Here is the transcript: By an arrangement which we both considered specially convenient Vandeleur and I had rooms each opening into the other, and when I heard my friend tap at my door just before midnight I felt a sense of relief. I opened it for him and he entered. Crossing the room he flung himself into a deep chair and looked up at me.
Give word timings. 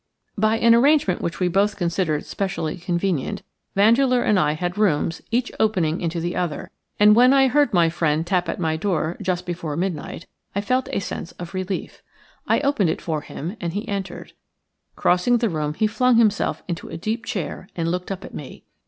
By 0.35 0.57
an 0.57 0.73
arrangement 0.73 1.21
which 1.21 1.39
we 1.39 1.47
both 1.47 1.77
considered 1.77 2.25
specially 2.25 2.75
convenient 2.77 3.43
Vandeleur 3.75 4.23
and 4.23 4.39
I 4.39 4.53
had 4.53 4.75
rooms 4.75 5.21
each 5.29 5.51
opening 5.59 6.01
into 6.01 6.19
the 6.19 6.35
other, 6.35 6.71
and 6.99 7.15
when 7.15 7.33
I 7.33 7.47
heard 7.47 7.71
my 7.71 7.87
friend 7.87 8.25
tap 8.25 8.49
at 8.49 8.59
my 8.59 8.77
door 8.77 9.15
just 9.21 9.45
before 9.45 9.77
midnight 9.77 10.25
I 10.55 10.61
felt 10.61 10.89
a 10.91 10.99
sense 11.01 11.33
of 11.33 11.53
relief. 11.53 12.01
I 12.47 12.61
opened 12.61 12.89
it 12.89 12.99
for 12.99 13.21
him 13.21 13.55
and 13.61 13.73
he 13.73 13.87
entered. 13.87 14.33
Crossing 14.95 15.37
the 15.37 15.49
room 15.49 15.75
he 15.75 15.85
flung 15.85 16.15
himself 16.17 16.63
into 16.67 16.89
a 16.89 16.97
deep 16.97 17.23
chair 17.23 17.69
and 17.75 17.91
looked 17.91 18.11
up 18.11 18.25
at 18.25 18.33
me. 18.33 18.63